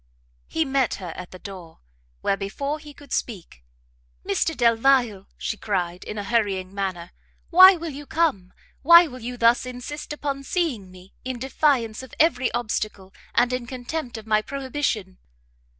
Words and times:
He 0.47 0.65
met 0.65 0.95
her 0.95 1.13
at 1.15 1.29
the 1.29 1.37
door, 1.37 1.81
where, 2.21 2.35
before 2.35 2.79
he 2.79 2.91
could 2.91 3.13
speak, 3.13 3.63
"Mr 4.25 4.57
Delvile," 4.57 5.27
she 5.37 5.57
cried, 5.57 6.03
in 6.05 6.17
a 6.17 6.23
hurrying 6.23 6.73
manner, 6.73 7.11
"why 7.51 7.75
will 7.77 7.91
you 7.91 8.07
come? 8.07 8.51
Why 8.81 9.05
will 9.05 9.19
you 9.21 9.37
thus 9.37 9.63
insist 9.63 10.11
upon 10.11 10.41
seeing 10.41 10.89
me, 10.89 11.13
in 11.23 11.37
defiance 11.37 12.01
of 12.01 12.15
every 12.19 12.51
obstacle, 12.53 13.13
and 13.35 13.53
in 13.53 13.67
contempt 13.67 14.17
of 14.17 14.25
my 14.25 14.41
prohibition?" 14.41 15.19